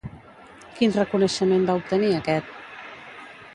Quin 0.79 0.95
reconeixement 0.95 1.69
va 1.69 1.77
obtenir 1.81 2.11
aquest? 2.23 2.59